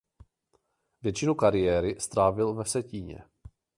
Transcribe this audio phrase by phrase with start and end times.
[1.01, 3.23] Většinu kariéry strávil ve Vsetíně.